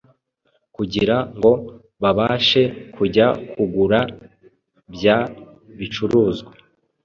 [0.75, 1.51] kugira ngo
[2.01, 2.61] babashe
[2.95, 3.99] kujya kugura
[4.93, 5.17] bya
[5.77, 6.51] bicuruzwa